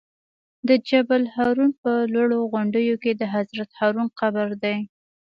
[0.67, 4.77] د جبل الهارون په لوړو غونډیو کې د حضرت هارون قبر دی.